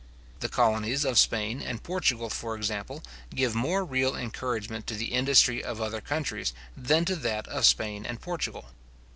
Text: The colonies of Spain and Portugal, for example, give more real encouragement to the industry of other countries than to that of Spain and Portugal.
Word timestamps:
The 0.39 0.49
colonies 0.49 1.05
of 1.05 1.19
Spain 1.19 1.61
and 1.61 1.83
Portugal, 1.83 2.31
for 2.31 2.55
example, 2.55 3.03
give 3.35 3.53
more 3.53 3.85
real 3.85 4.15
encouragement 4.15 4.87
to 4.87 4.95
the 4.95 5.13
industry 5.13 5.63
of 5.63 5.79
other 5.79 6.01
countries 6.01 6.53
than 6.75 7.05
to 7.05 7.15
that 7.17 7.47
of 7.47 7.67
Spain 7.67 8.07
and 8.07 8.19
Portugal. 8.19 8.65